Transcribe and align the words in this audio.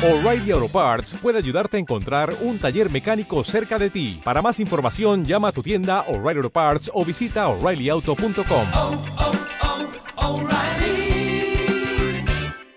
O'Reilly 0.00 0.52
Auto 0.52 0.68
Parts 0.68 1.14
puede 1.20 1.38
ayudarte 1.38 1.76
a 1.76 1.80
encontrar 1.80 2.32
un 2.42 2.60
taller 2.60 2.88
mecánico 2.88 3.42
cerca 3.42 3.80
de 3.80 3.90
ti. 3.90 4.20
Para 4.22 4.40
más 4.40 4.60
información, 4.60 5.24
llama 5.24 5.48
a 5.48 5.52
tu 5.52 5.60
tienda 5.60 6.02
O'Reilly 6.02 6.38
Auto 6.38 6.50
Parts 6.50 6.88
o 6.94 7.04
visita 7.04 7.48
oreillyauto.com. 7.48 8.66
oh, 8.76 9.02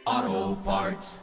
oh, 0.07 0.57
Parts. 0.65 1.21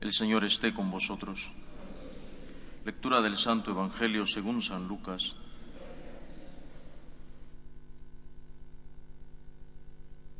El 0.00 0.12
Señor 0.12 0.42
esté 0.42 0.74
con 0.74 0.90
vosotros. 0.90 1.52
Lectura 2.84 3.22
del 3.22 3.36
Santo 3.36 3.70
Evangelio 3.70 4.26
según 4.26 4.60
San 4.60 4.88
Lucas. 4.88 5.36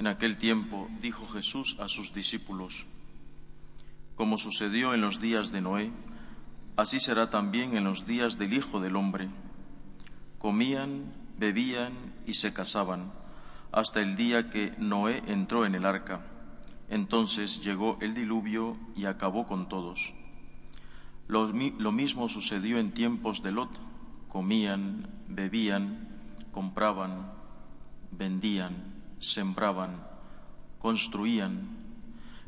En 0.02 0.08
aquel 0.08 0.36
tiempo 0.36 0.88
dijo 1.00 1.28
Jesús 1.28 1.76
a 1.78 1.86
sus 1.86 2.12
discípulos, 2.12 2.86
como 4.16 4.36
sucedió 4.36 4.94
en 4.94 5.00
los 5.00 5.20
días 5.20 5.52
de 5.52 5.60
Noé, 5.60 5.92
así 6.76 6.98
será 6.98 7.30
también 7.30 7.76
en 7.76 7.84
los 7.84 8.04
días 8.04 8.36
del 8.36 8.52
Hijo 8.52 8.80
del 8.80 8.96
Hombre. 8.96 9.28
Comían, 10.40 11.12
bebían 11.38 11.92
y 12.26 12.34
se 12.34 12.52
casaban, 12.52 13.12
hasta 13.70 14.02
el 14.02 14.16
día 14.16 14.50
que 14.50 14.74
Noé 14.76 15.22
entró 15.28 15.66
en 15.66 15.76
el 15.76 15.86
arca. 15.86 16.26
Entonces 16.88 17.62
llegó 17.62 17.96
el 18.00 18.12
diluvio 18.12 18.76
y 18.96 19.04
acabó 19.04 19.46
con 19.46 19.68
todos. 19.68 20.14
Lo, 21.28 21.46
lo 21.46 21.92
mismo 21.92 22.28
sucedió 22.28 22.80
en 22.80 22.90
tiempos 22.90 23.44
de 23.44 23.52
Lot. 23.52 23.70
Comían, 24.28 25.06
bebían, 25.28 26.08
compraban, 26.50 27.30
vendían, 28.10 28.91
sembraban, 29.22 30.04
construían. 30.80 31.68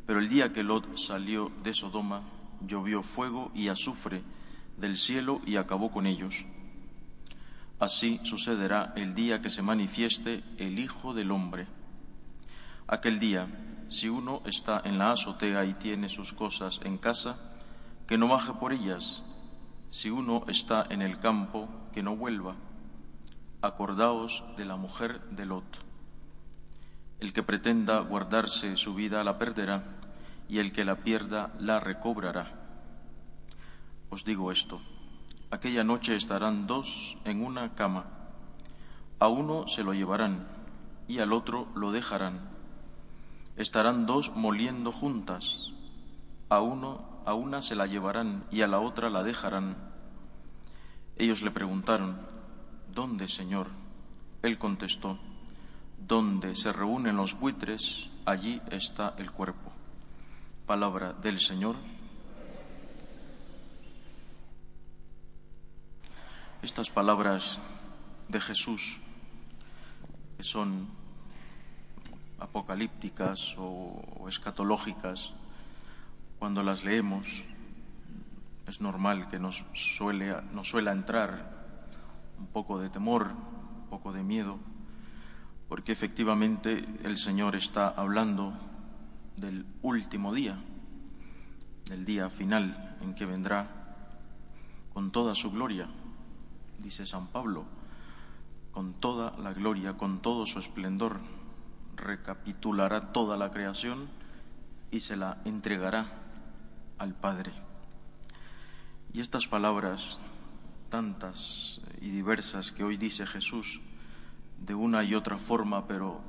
Pero 0.07 0.19
el 0.19 0.29
día 0.29 0.53
que 0.53 0.63
Lot 0.63 0.99
salió 0.99 1.51
de 1.63 1.73
Sodoma, 1.73 2.23
llovió 2.67 3.03
fuego 3.03 3.51
y 3.55 3.69
azufre 3.69 4.23
del 4.77 4.97
cielo 4.97 5.41
y 5.47 5.57
acabó 5.57 5.91
con 5.91 6.07
ellos. 6.07 6.45
Así 7.79 8.21
sucederá 8.25 8.93
el 8.97 9.15
día 9.15 9.41
que 9.41 9.51
se 9.51 9.63
manifieste 9.63 10.43
el 10.59 10.79
Hijo 10.79 11.15
del 11.15 11.31
Hombre. 11.31 11.67
Aquel 12.87 13.19
día, 13.19 13.47
si 13.89 14.09
uno 14.09 14.43
está 14.45 14.83
en 14.85 14.99
la 14.99 15.13
azotea 15.13 15.65
y 15.65 15.75
tiene 15.75 16.09
sus 16.09 16.33
cosas 16.33 16.81
en 16.85 16.99
casa, 16.99 17.39
que 18.07 18.19
no 18.19 18.29
baje 18.29 18.53
por 18.53 18.73
ellas. 18.73 19.23
Si 19.91 20.11
uno 20.11 20.45
está 20.49 20.87
en 20.91 21.03
el 21.03 21.19
campo, 21.21 21.69
que 21.93 22.03
no 22.03 22.17
vuelva. 22.17 22.57
Acordaos 23.63 24.45
de 24.57 24.65
la 24.65 24.77
mujer 24.77 25.21
de 25.31 25.47
Lot. 25.47 25.94
El 27.21 27.33
que 27.33 27.43
pretenda 27.43 28.01
guardarse 28.01 28.77
su 28.77 28.95
vida 28.95 29.25
la 29.25 29.39
perderá, 29.39 29.85
y 30.49 30.59
el 30.59 30.73
que 30.73 30.85
la 30.85 30.97
pierda 30.97 31.55
la 31.59 31.81
recobrará. 31.81 32.53
Os 34.11 34.25
digo 34.25 34.53
esto, 34.53 34.81
aquella 35.51 35.85
noche 35.85 36.17
estarán 36.17 36.67
dos 36.67 37.19
en 37.25 37.45
una 37.45 37.75
cama, 37.75 38.07
a 39.19 39.29
uno 39.29 39.67
se 39.69 39.85
lo 39.85 39.95
llevarán 39.95 40.47
y 41.09 41.19
al 41.19 41.33
otro 41.33 41.69
lo 41.75 41.93
dejarán. 41.93 42.51
Estarán 43.57 44.07
dos 44.07 44.35
moliendo 44.35 44.93
juntas, 44.93 45.73
a 46.49 46.61
uno 46.61 47.15
a 47.25 47.35
una 47.35 47.63
se 47.63 47.75
la 47.75 47.87
llevarán 47.87 48.45
y 48.51 48.61
a 48.61 48.67
la 48.67 48.81
otra 48.81 49.09
la 49.09 49.23
dejarán. 49.23 49.77
Ellos 51.17 51.43
le 51.43 51.51
preguntaron, 51.51 52.19
¿Dónde, 52.93 53.29
Señor? 53.29 53.69
Él 54.43 54.59
contestó, 54.59 55.19
Donde 55.99 56.55
se 56.55 56.73
reúnen 56.73 57.17
los 57.17 57.39
buitres, 57.39 58.11
allí 58.25 58.61
está 58.71 59.15
el 59.19 59.31
cuerpo. 59.31 59.73
Palabra 60.67 61.13
del 61.13 61.41
Señor. 61.41 61.77
Estas 66.63 66.89
palabras 66.89 67.61
de 68.29 68.41
Jesús, 68.41 68.99
que 70.37 70.43
son 70.43 70.89
apocalípticas 72.39 73.57
o, 73.59 74.27
escatológicas, 74.29 75.33
cuando 76.39 76.63
las 76.63 76.85
leemos 76.85 77.45
es 78.67 78.81
normal 78.81 79.29
que 79.29 79.39
nos, 79.39 79.65
suele, 79.73 80.41
nos 80.53 80.69
suela 80.69 80.93
entrar 80.93 81.53
un 82.39 82.47
poco 82.47 82.81
de 82.81 82.89
temor, 82.89 83.33
un 83.83 83.89
poco 83.89 84.13
de 84.13 84.23
miedo, 84.23 84.59
porque 85.69 85.93
efectivamente 85.93 86.85
el 87.03 87.17
Señor 87.17 87.57
está 87.57 87.89
hablando 87.89 88.53
del 89.37 89.67
último 89.83 90.35
día, 90.35 90.59
del 91.87 92.05
día 92.05 92.31
final 92.31 92.97
en 93.01 93.15
que 93.15 93.27
vendrá 93.27 93.85
con 94.93 95.11
toda 95.11 95.35
su 95.35 95.51
gloria, 95.51 95.89
dice 96.79 97.07
San 97.07 97.27
Pablo, 97.29 97.65
con 98.71 98.95
toda 98.95 99.37
la 99.39 99.53
gloria, 99.53 99.97
con 99.97 100.21
todo 100.21 100.47
su 100.47 100.59
esplendor, 100.59 101.21
recapitulará 101.97 103.13
toda 103.13 103.37
la 103.37 103.51
creación 103.51 104.09
y 104.91 105.01
se 105.01 105.17
la 105.17 105.39
entregará 105.45 106.13
al 106.99 107.15
Padre. 107.15 107.53
Y 109.13 109.21
estas 109.21 109.47
palabras, 109.47 110.19
tantas 110.91 111.81
y 112.01 112.11
diversas 112.11 112.73
que 112.73 112.85
hoy 112.85 112.97
dice 112.97 113.27
Jesús, 113.27 113.81
de 114.65 114.75
una 114.75 115.05
y 115.05 115.15
otra 115.15 115.39
forma, 115.39 115.87
pero 115.87 116.21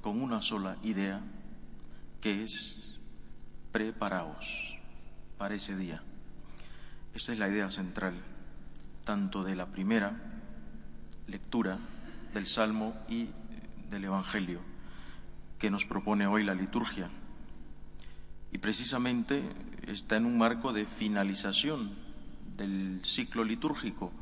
con 0.00 0.20
una 0.22 0.42
sola 0.42 0.76
idea, 0.82 1.20
que 2.20 2.44
es 2.44 3.00
preparaos 3.72 4.76
para 5.38 5.54
ese 5.54 5.76
día. 5.76 6.02
Esta 7.14 7.32
es 7.32 7.38
la 7.38 7.48
idea 7.48 7.70
central, 7.70 8.14
tanto 9.04 9.42
de 9.42 9.56
la 9.56 9.66
primera 9.66 10.14
lectura 11.26 11.78
del 12.32 12.46
Salmo 12.46 12.94
y 13.08 13.28
del 13.90 14.04
Evangelio, 14.04 14.60
que 15.58 15.70
nos 15.70 15.84
propone 15.84 16.26
hoy 16.26 16.44
la 16.44 16.54
liturgia. 16.54 17.08
Y 18.52 18.58
precisamente 18.58 19.42
está 19.86 20.16
en 20.16 20.26
un 20.26 20.38
marco 20.38 20.72
de 20.72 20.86
finalización 20.86 21.92
del 22.56 23.00
ciclo 23.04 23.42
litúrgico. 23.42 24.12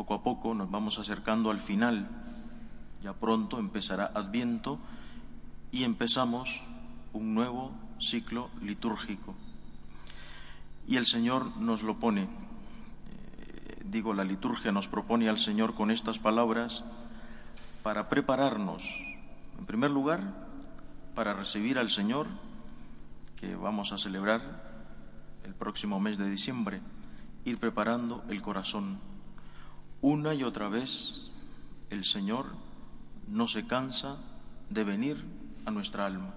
Poco 0.00 0.14
a 0.14 0.22
poco 0.22 0.54
nos 0.54 0.70
vamos 0.70 0.98
acercando 0.98 1.50
al 1.50 1.60
final. 1.60 2.08
Ya 3.02 3.12
pronto 3.12 3.58
empezará 3.58 4.10
Adviento 4.14 4.78
y 5.72 5.84
empezamos 5.84 6.62
un 7.12 7.34
nuevo 7.34 7.70
ciclo 8.00 8.48
litúrgico. 8.62 9.34
Y 10.88 10.96
el 10.96 11.04
Señor 11.04 11.54
nos 11.58 11.82
lo 11.82 12.00
pone, 12.00 12.22
eh, 12.22 13.82
digo, 13.84 14.14
la 14.14 14.24
liturgia 14.24 14.72
nos 14.72 14.88
propone 14.88 15.28
al 15.28 15.38
Señor 15.38 15.74
con 15.74 15.90
estas 15.90 16.18
palabras 16.18 16.82
para 17.82 18.08
prepararnos, 18.08 19.04
en 19.58 19.66
primer 19.66 19.90
lugar, 19.90 20.22
para 21.14 21.34
recibir 21.34 21.78
al 21.78 21.90
Señor 21.90 22.26
que 23.38 23.54
vamos 23.54 23.92
a 23.92 23.98
celebrar 23.98 24.62
el 25.44 25.52
próximo 25.52 26.00
mes 26.00 26.16
de 26.16 26.30
diciembre, 26.30 26.80
ir 27.44 27.58
preparando 27.58 28.24
el 28.30 28.40
corazón. 28.40 29.10
Una 30.02 30.32
y 30.32 30.44
otra 30.44 30.68
vez 30.68 31.30
el 31.90 32.06
Señor 32.06 32.46
no 33.28 33.46
se 33.46 33.66
cansa 33.66 34.16
de 34.70 34.82
venir 34.82 35.22
a 35.66 35.70
nuestra 35.70 36.06
alma. 36.06 36.34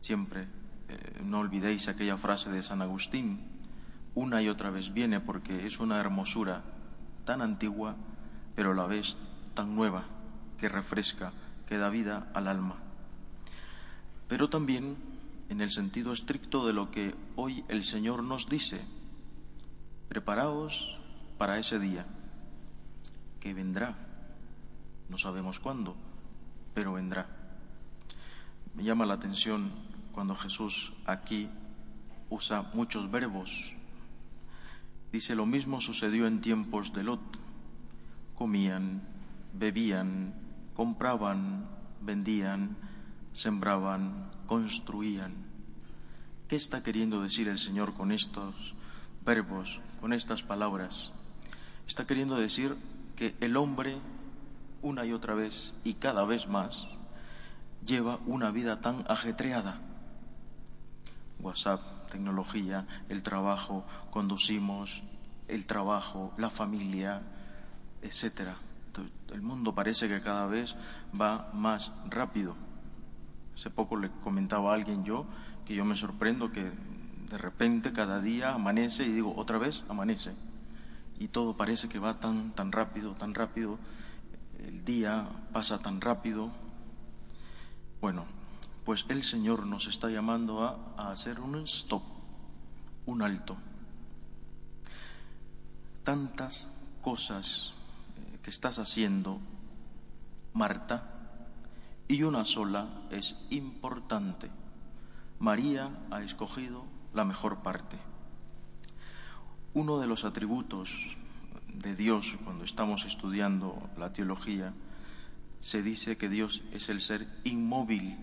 Siempre, 0.00 0.48
eh, 0.88 1.20
no 1.24 1.40
olvidéis 1.40 1.88
aquella 1.88 2.16
frase 2.16 2.50
de 2.50 2.62
San 2.62 2.80
Agustín, 2.80 3.40
una 4.14 4.40
y 4.40 4.48
otra 4.48 4.70
vez 4.70 4.94
viene 4.94 5.20
porque 5.20 5.66
es 5.66 5.78
una 5.78 6.00
hermosura 6.00 6.62
tan 7.26 7.42
antigua, 7.42 7.96
pero 8.54 8.72
a 8.72 8.74
la 8.74 8.86
vez 8.86 9.16
tan 9.52 9.76
nueva, 9.76 10.04
que 10.58 10.70
refresca, 10.70 11.32
que 11.66 11.76
da 11.76 11.90
vida 11.90 12.30
al 12.32 12.48
alma. 12.48 12.76
Pero 14.26 14.48
también 14.48 14.96
en 15.50 15.60
el 15.60 15.70
sentido 15.70 16.12
estricto 16.12 16.66
de 16.66 16.72
lo 16.72 16.90
que 16.90 17.14
hoy 17.36 17.62
el 17.68 17.84
Señor 17.84 18.22
nos 18.22 18.48
dice, 18.48 18.80
preparaos 20.08 20.98
para 21.38 21.58
ese 21.58 21.78
día 21.78 22.06
que 23.40 23.54
vendrá. 23.54 23.96
No 25.08 25.18
sabemos 25.18 25.60
cuándo, 25.60 25.96
pero 26.74 26.94
vendrá. 26.94 27.26
Me 28.74 28.84
llama 28.84 29.06
la 29.06 29.14
atención 29.14 29.70
cuando 30.12 30.34
Jesús 30.34 30.92
aquí 31.06 31.48
usa 32.28 32.70
muchos 32.74 33.10
verbos. 33.10 33.72
Dice, 35.12 35.34
lo 35.34 35.46
mismo 35.46 35.80
sucedió 35.80 36.26
en 36.26 36.40
tiempos 36.40 36.92
de 36.92 37.04
Lot. 37.04 37.20
Comían, 38.34 39.02
bebían, 39.54 40.34
compraban, 40.74 41.66
vendían, 42.02 42.76
sembraban, 43.32 44.30
construían. 44.46 45.34
¿Qué 46.48 46.56
está 46.56 46.82
queriendo 46.82 47.22
decir 47.22 47.48
el 47.48 47.58
Señor 47.58 47.94
con 47.94 48.12
estos 48.12 48.74
verbos, 49.24 49.80
con 50.00 50.12
estas 50.12 50.42
palabras? 50.42 51.12
Está 51.86 52.06
queriendo 52.06 52.36
decir 52.36 52.76
que 53.14 53.34
el 53.40 53.56
hombre, 53.56 53.98
una 54.82 55.06
y 55.06 55.12
otra 55.12 55.34
vez 55.34 55.74
y 55.84 55.94
cada 55.94 56.24
vez 56.24 56.48
más, 56.48 56.88
lleva 57.86 58.18
una 58.26 58.50
vida 58.50 58.80
tan 58.80 59.04
ajetreada. 59.08 59.80
WhatsApp, 61.38 61.80
tecnología, 62.10 62.86
el 63.08 63.22
trabajo, 63.22 63.84
conducimos, 64.10 65.02
el 65.48 65.66
trabajo, 65.66 66.32
la 66.36 66.50
familia, 66.50 67.22
etcétera. 68.02 68.56
El 69.32 69.42
mundo 69.42 69.74
parece 69.74 70.08
que 70.08 70.22
cada 70.22 70.46
vez 70.46 70.74
va 71.18 71.50
más 71.52 71.92
rápido. 72.08 72.56
Hace 73.54 73.70
poco 73.70 73.96
le 73.96 74.10
comentaba 74.22 74.72
a 74.72 74.74
alguien 74.74 75.04
yo 75.04 75.26
que 75.64 75.74
yo 75.74 75.84
me 75.84 75.96
sorprendo 75.96 76.50
que 76.50 76.70
de 77.30 77.38
repente 77.38 77.92
cada 77.92 78.20
día 78.20 78.54
amanece 78.54 79.04
y 79.04 79.12
digo, 79.12 79.34
otra 79.36 79.58
vez 79.58 79.84
amanece. 79.88 80.32
Y 81.18 81.28
todo 81.28 81.56
parece 81.56 81.88
que 81.88 81.98
va 81.98 82.20
tan, 82.20 82.52
tan 82.52 82.72
rápido, 82.72 83.12
tan 83.12 83.34
rápido. 83.34 83.78
El 84.58 84.84
día 84.84 85.28
pasa 85.52 85.78
tan 85.78 86.00
rápido. 86.00 86.50
Bueno, 88.00 88.24
pues 88.84 89.06
el 89.08 89.24
Señor 89.24 89.66
nos 89.66 89.86
está 89.86 90.10
llamando 90.10 90.64
a, 90.64 90.78
a 90.96 91.10
hacer 91.10 91.40
un 91.40 91.56
stop, 91.64 92.02
un 93.06 93.22
alto. 93.22 93.56
Tantas 96.04 96.68
cosas 97.02 97.74
eh, 98.16 98.38
que 98.42 98.50
estás 98.50 98.78
haciendo, 98.78 99.40
Marta, 100.52 101.16
y 102.08 102.22
una 102.22 102.44
sola 102.44 102.88
es 103.10 103.36
importante. 103.50 104.50
María 105.38 105.90
ha 106.10 106.22
escogido 106.22 106.84
la 107.12 107.24
mejor 107.24 107.58
parte. 107.58 107.96
Uno 109.76 109.98
de 109.98 110.06
los 110.06 110.24
atributos 110.24 111.18
de 111.74 111.94
Dios 111.94 112.38
cuando 112.42 112.64
estamos 112.64 113.04
estudiando 113.04 113.90
la 113.98 114.10
teología, 114.10 114.72
se 115.60 115.82
dice 115.82 116.16
que 116.16 116.30
Dios 116.30 116.62
es 116.72 116.88
el 116.88 117.02
ser 117.02 117.28
inmóvil 117.44 118.16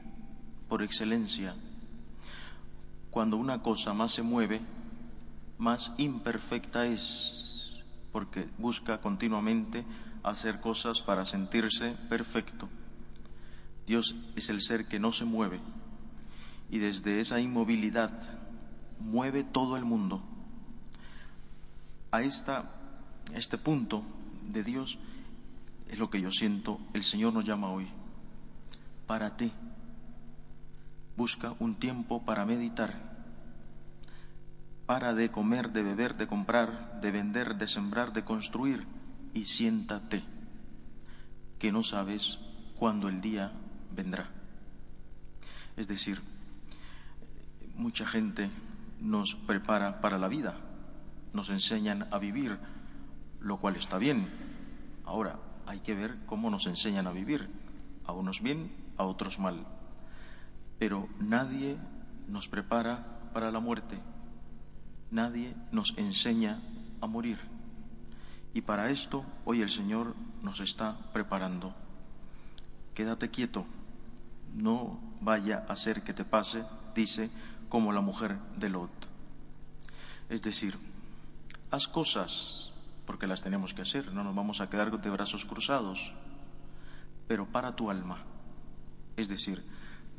por 0.67 0.81
excelencia. 0.81 1.53
Cuando 3.11 3.37
una 3.37 3.61
cosa 3.61 3.93
más 3.93 4.13
se 4.13 4.23
mueve, 4.23 4.61
más 5.59 5.93
imperfecta 5.99 6.87
es, 6.87 7.83
porque 8.11 8.49
busca 8.57 8.99
continuamente 8.99 9.85
hacer 10.23 10.59
cosas 10.59 11.03
para 11.03 11.23
sentirse 11.23 11.91
perfecto. 12.09 12.67
Dios 13.85 14.15
es 14.35 14.49
el 14.49 14.63
ser 14.63 14.87
que 14.87 14.97
no 14.97 15.11
se 15.11 15.25
mueve 15.25 15.59
y 16.71 16.79
desde 16.79 17.19
esa 17.19 17.39
inmovilidad 17.39 18.11
mueve 18.99 19.43
todo 19.43 19.77
el 19.77 19.85
mundo. 19.85 20.32
A, 22.13 22.21
esta, 22.21 22.65
este 23.33 23.57
punto 23.57 24.03
de 24.47 24.63
Dios 24.63 24.99
es 25.89 25.97
lo 25.97 26.11
que 26.11 26.21
yo 26.21 26.29
siento, 26.29 26.79
el 26.93 27.03
Señor 27.03 27.33
nos 27.33 27.43
llama 27.43 27.71
hoy. 27.71 27.87
Párate, 29.07 29.51
busca 31.17 31.55
un 31.57 31.73
tiempo 31.73 32.21
para 32.21 32.45
meditar. 32.45 32.93
Para 34.85 35.15
de 35.15 35.31
comer, 35.31 35.71
de 35.71 35.81
beber, 35.81 36.15
de 36.15 36.27
comprar, 36.27 37.01
de 37.01 37.09
vender, 37.09 37.55
de 37.55 37.67
sembrar, 37.67 38.13
de 38.13 38.23
construir 38.23 38.85
y 39.33 39.45
siéntate, 39.45 40.23
que 41.57 41.71
no 41.71 41.83
sabes 41.83 42.37
cuándo 42.75 43.09
el 43.09 43.21
día 43.21 43.53
vendrá. 43.91 44.29
Es 45.77 45.87
decir, 45.87 46.21
mucha 47.75 48.05
gente 48.05 48.51
nos 49.01 49.33
prepara 49.33 49.99
para 49.99 50.19
la 50.19 50.27
vida, 50.27 50.59
nos 51.33 51.49
enseñan 51.49 52.07
a 52.11 52.17
vivir, 52.19 52.57
lo 53.39 53.57
cual 53.57 53.75
está 53.75 53.97
bien. 53.97 54.27
Ahora, 55.05 55.39
hay 55.65 55.79
que 55.79 55.95
ver 55.95 56.17
cómo 56.25 56.49
nos 56.49 56.67
enseñan 56.67 57.07
a 57.07 57.11
vivir, 57.11 57.49
a 58.05 58.13
unos 58.13 58.41
bien, 58.41 58.71
a 58.97 59.03
otros 59.03 59.39
mal. 59.39 59.65
Pero 60.79 61.09
nadie 61.19 61.77
nos 62.27 62.47
prepara 62.47 63.31
para 63.33 63.51
la 63.51 63.59
muerte, 63.59 63.97
nadie 65.11 65.55
nos 65.71 65.97
enseña 65.97 66.61
a 67.01 67.07
morir. 67.07 67.39
Y 68.53 68.61
para 68.61 68.89
esto 68.89 69.25
hoy 69.45 69.61
el 69.61 69.69
Señor 69.69 70.15
nos 70.41 70.59
está 70.59 70.97
preparando. 71.11 71.73
Quédate 72.93 73.29
quieto, 73.29 73.65
no 74.53 74.99
vaya 75.21 75.65
a 75.67 75.75
ser 75.75 76.03
que 76.03 76.13
te 76.13 76.25
pase, 76.25 76.63
dice, 76.93 77.31
como 77.69 77.91
la 77.91 78.01
mujer 78.01 78.37
de 78.57 78.69
Lot. 78.69 78.91
Es 80.29 80.43
decir, 80.43 80.77
haz 81.73 81.87
cosas 81.87 82.69
porque 83.07 83.25
las 83.25 83.41
tenemos 83.41 83.73
que 83.73 83.81
hacer, 83.81 84.13
no 84.13 84.23
nos 84.23 84.35
vamos 84.35 84.61
a 84.61 84.69
quedar 84.69 84.95
de 85.01 85.09
brazos 85.09 85.43
cruzados, 85.43 86.13
pero 87.27 87.47
para 87.47 87.75
tu 87.75 87.89
alma. 87.89 88.21
Es 89.17 89.27
decir, 89.27 89.65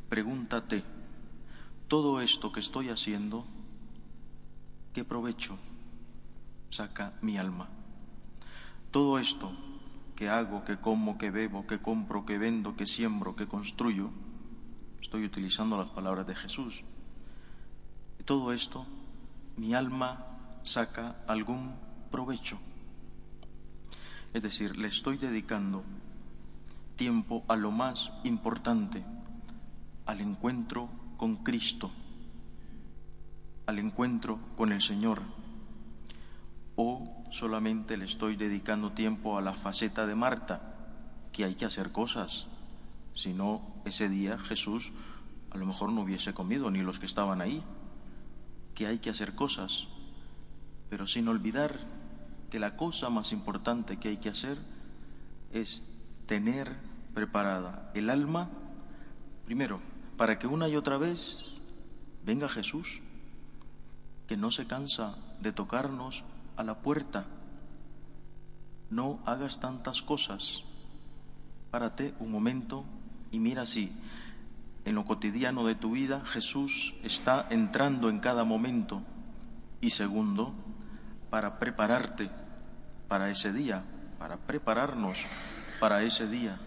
pregúntate, 0.09 0.83
todo 1.87 2.21
esto 2.21 2.51
que 2.51 2.59
estoy 2.59 2.89
haciendo, 2.89 3.47
¿qué 4.93 5.05
provecho 5.05 5.57
saca 6.71 7.13
mi 7.23 7.39
alma? 7.39 7.69
Todo 8.91 9.21
esto 9.21 9.53
que 10.17 10.29
hago, 10.29 10.65
que 10.65 10.79
como, 10.79 11.19
que 11.19 11.31
bebo, 11.31 11.69
que 11.69 11.81
compro, 11.81 12.27
que 12.27 12.37
vendo, 12.37 12.75
que 12.75 12.87
siembro, 12.87 13.37
que 13.37 13.47
construyo, 13.47 14.11
estoy 15.01 15.25
utilizando 15.25 15.79
las 15.79 15.91
palabras 15.91 16.27
de 16.27 16.35
Jesús, 16.35 16.83
todo 18.25 18.53
esto, 18.53 18.87
mi 19.57 19.73
alma 19.73 20.34
saca 20.65 21.15
algún 21.29 21.77
provecho. 22.11 22.59
Es 24.33 24.43
decir, 24.43 24.77
le 24.77 24.89
estoy 24.89 25.17
dedicando 25.17 25.85
tiempo 26.97 27.45
a 27.47 27.55
lo 27.55 27.71
más 27.71 28.11
importante, 28.25 29.05
al 30.07 30.21
encuentro 30.21 30.89
con 31.17 31.37
Cristo, 31.37 31.93
al 33.67 33.79
encuentro 33.79 34.41
con 34.57 34.73
el 34.73 34.83
Señor, 34.83 35.23
o 36.77 37.25
solamente 37.31 37.97
le 37.97 38.07
estoy 38.07 38.35
dedicando 38.35 38.93
tiempo 38.93 39.39
a 39.39 39.43
la 39.43 39.53
faceta 39.53 40.07
de 40.07 40.17
Marta, 40.17 40.75
que 41.33 41.45
hay 41.45 41.55
que 41.55 41.65
hacer 41.65 41.93
cosas, 41.93 42.49
si 43.15 43.33
no 43.33 43.63
ese 43.85 44.09
día 44.09 44.39
Jesús 44.39 44.93
a 45.53 45.57
lo 45.57 45.67
mejor 45.67 45.93
no 45.93 46.01
hubiese 46.01 46.35
comido, 46.35 46.71
ni 46.71 46.83
los 46.83 46.99
que 46.99 47.07
estaban 47.07 47.41
ahí 47.41 47.63
que 48.75 48.89
hay 48.89 48.99
que 48.99 49.11
hacer 49.11 49.37
cosas, 49.37 49.87
pero 50.95 51.09
sin 51.09 51.27
olvidar 51.27 51.77
que 52.53 52.61
la 52.61 52.77
cosa 52.77 53.11
más 53.11 53.33
importante 53.33 53.97
que 53.97 54.11
hay 54.11 54.19
que 54.19 54.29
hacer 54.29 54.57
es 55.53 55.83
tener 56.27 56.73
preparada 57.15 57.91
el 57.95 58.11
alma, 58.11 58.49
primero, 59.45 59.81
para 60.17 60.39
que 60.39 60.47
una 60.47 60.69
y 60.69 60.77
otra 60.77 60.97
vez 60.97 61.47
venga 62.25 62.49
Jesús, 62.49 63.01
que 64.29 64.37
no 64.37 64.53
se 64.53 64.69
cansa 64.69 65.17
de 65.41 65.51
tocarnos 65.51 66.23
a 66.57 66.63
la 66.63 66.79
puerta. 66.79 67.27
No 68.89 69.19
hagas 69.27 69.59
tantas 69.59 70.01
cosas. 70.01 70.63
Párate 71.73 72.15
un 72.21 72.31
momento 72.31 72.85
y 73.33 73.41
mira 73.41 73.67
si 73.67 73.91
en 74.85 74.95
lo 74.95 75.05
cotidiano 75.05 75.67
de 75.67 75.75
tu 75.75 75.91
vida, 75.91 76.23
Jesús 76.25 76.95
está 77.03 77.49
entrando 77.51 78.11
en 78.11 78.21
cada 78.21 78.45
momento. 78.45 79.03
Y 79.81 79.91
segundo, 79.91 80.55
para 81.35 81.59
prepararte 81.59 82.31
para 83.09 83.29
ese 83.29 83.53
día, 83.53 83.83
para 84.21 84.37
prepararnos 84.37 85.27
para 85.81 86.05
ese 86.05 86.29
día. 86.29 86.61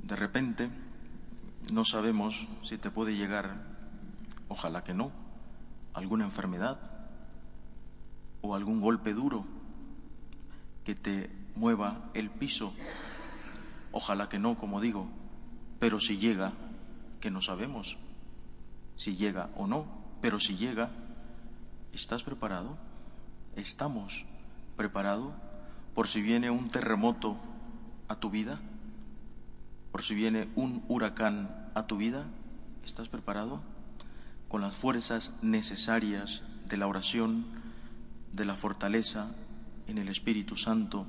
De 0.00 0.16
repente, 0.16 0.68
no 1.72 1.84
sabemos 1.84 2.48
si 2.64 2.76
te 2.76 2.90
puede 2.90 3.14
llegar, 3.14 3.54
ojalá 4.48 4.82
que 4.82 4.94
no, 4.94 5.12
alguna 5.94 6.24
enfermedad 6.24 6.80
o 8.40 8.56
algún 8.56 8.80
golpe 8.80 9.14
duro 9.14 9.44
que 10.82 10.96
te 10.96 11.30
mueva 11.54 12.10
el 12.14 12.30
piso. 12.30 12.74
Ojalá 13.92 14.28
que 14.28 14.40
no, 14.40 14.58
como 14.58 14.80
digo, 14.80 15.06
pero 15.78 16.00
si 16.00 16.18
llega, 16.18 16.52
que 17.20 17.30
no 17.30 17.40
sabemos 17.40 17.96
si 18.96 19.14
llega 19.14 19.50
o 19.54 19.68
no, 19.68 19.86
pero 20.20 20.40
si 20.40 20.56
llega, 20.56 21.05
¿estás 21.92 22.22
preparado? 22.22 22.76
¿Estamos 23.56 24.24
preparados 24.76 25.32
por 25.94 26.08
si 26.08 26.20
viene 26.20 26.50
un 26.50 26.68
terremoto 26.68 27.36
a 28.08 28.16
tu 28.16 28.30
vida? 28.30 28.60
¿Por 29.92 30.02
si 30.02 30.14
viene 30.14 30.48
un 30.56 30.84
huracán 30.88 31.70
a 31.74 31.86
tu 31.86 31.96
vida? 31.96 32.26
¿Estás 32.84 33.08
preparado? 33.08 33.62
Con 34.48 34.60
las 34.60 34.74
fuerzas 34.76 35.32
necesarias 35.42 36.42
de 36.68 36.76
la 36.76 36.86
oración, 36.86 37.46
de 38.32 38.44
la 38.44 38.56
fortaleza 38.56 39.28
en 39.86 39.98
el 39.98 40.08
Espíritu 40.08 40.56
Santo, 40.56 41.06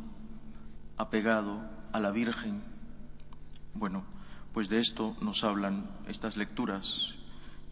apegado 0.97 1.61
a 1.91 1.99
la 1.99 2.11
Virgen. 2.11 2.61
Bueno, 3.73 4.03
pues 4.53 4.69
de 4.69 4.79
esto 4.79 5.15
nos 5.21 5.43
hablan 5.43 5.89
estas 6.07 6.37
lecturas 6.37 7.15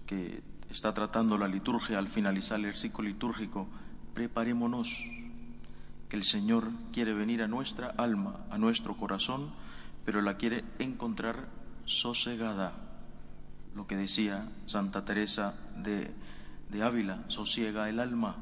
que 0.05 0.43
está 0.69 0.93
tratando 0.93 1.37
la 1.37 1.47
liturgia 1.47 1.97
al 1.97 2.07
finalizar 2.07 2.59
el 2.59 2.75
ciclo 2.75 3.03
litúrgico. 3.03 3.67
Preparémonos, 4.13 5.03
que 6.09 6.15
el 6.15 6.23
Señor 6.23 6.69
quiere 6.93 7.13
venir 7.13 7.41
a 7.41 7.47
nuestra 7.47 7.87
alma, 7.97 8.45
a 8.49 8.57
nuestro 8.57 8.95
corazón, 8.95 9.49
pero 10.05 10.21
la 10.21 10.37
quiere 10.37 10.63
encontrar 10.79 11.47
sosegada. 11.85 12.73
Lo 13.73 13.87
que 13.87 13.95
decía 13.95 14.47
Santa 14.65 15.03
Teresa 15.03 15.55
de, 15.77 16.11
de 16.69 16.83
Ávila, 16.83 17.23
sosiega 17.27 17.89
el 17.89 17.99
alma. 17.99 18.35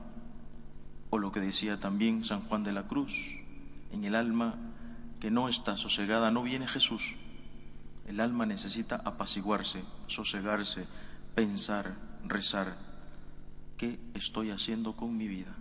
O 1.10 1.18
lo 1.18 1.32
que 1.32 1.40
decía 1.40 1.80
también 1.80 2.24
San 2.24 2.42
Juan 2.42 2.64
de 2.64 2.74
la 2.74 2.84
Cruz, 2.84 3.16
en 3.92 4.04
el 4.04 4.16
alma 4.16 4.56
que 5.20 5.32
no 5.32 5.48
está 5.48 5.78
sosegada 5.78 6.32
no 6.32 6.44
viene 6.44 6.68
Jesús. 6.68 7.16
El 8.08 8.20
alma 8.20 8.46
necesita 8.46 9.02
apaciguarse, 9.06 9.84
sosegarse, 10.08 10.86
pensar, 11.36 11.96
rezar. 12.24 12.78
¿Qué 13.78 14.00
estoy 14.14 14.52
haciendo 14.52 14.96
con 14.96 15.18
mi 15.18 15.28
vida? 15.28 15.56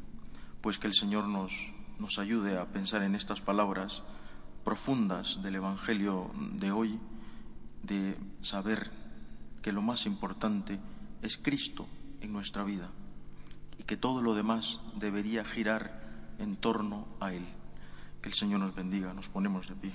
Pues 0.60 0.78
que 0.78 0.86
el 0.86 0.94
Señor 0.94 1.28
nos, 1.28 1.72
nos 1.98 2.18
ayude 2.18 2.58
a 2.58 2.66
pensar 2.66 3.02
en 3.02 3.14
estas 3.14 3.40
palabras 3.40 4.02
profundas 4.64 5.42
del 5.42 5.56
Evangelio 5.56 6.30
de 6.54 6.70
hoy, 6.70 7.00
de 7.82 8.16
saber 8.42 8.90
que 9.60 9.72
lo 9.72 9.82
más 9.82 10.06
importante 10.06 10.78
es 11.22 11.36
Cristo 11.36 11.86
en 12.20 12.32
nuestra 12.32 12.64
vida 12.64 12.90
y 13.78 13.82
que 13.84 13.96
todo 13.96 14.22
lo 14.22 14.34
demás 14.34 14.80
debería 14.96 15.44
girar 15.44 16.02
en 16.38 16.56
torno 16.56 17.06
a 17.20 17.32
Él. 17.32 17.44
Que 18.20 18.28
el 18.28 18.34
Señor 18.34 18.60
nos 18.60 18.74
bendiga, 18.74 19.12
nos 19.14 19.28
ponemos 19.28 19.68
de 19.68 19.74
pie. 19.74 19.92